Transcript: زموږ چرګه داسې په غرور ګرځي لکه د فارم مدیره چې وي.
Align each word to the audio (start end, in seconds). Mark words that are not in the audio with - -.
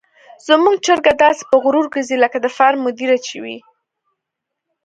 زموږ 0.47 0.75
چرګه 0.85 1.13
داسې 1.23 1.43
په 1.49 1.55
غرور 1.63 1.85
ګرځي 1.93 2.17
لکه 2.23 2.37
د 2.41 2.47
فارم 2.57 2.79
مدیره 2.87 3.17
چې 3.25 3.35
وي. 3.43 3.57